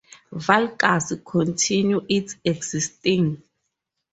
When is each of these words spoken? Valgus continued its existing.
Valgus 0.33 1.23
continued 1.23 2.07
its 2.09 2.35
existing. 2.43 3.43